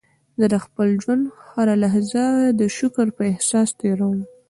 زه 0.41 0.45
د 0.53 0.55
خپل 0.65 0.87
ژوند 1.03 1.23
هره 1.51 1.75
لحظه 1.83 2.25
د 2.59 2.61
شکر 2.77 3.07
په 3.17 3.23
احساس 3.31 3.69
تېرووم. 3.81 4.21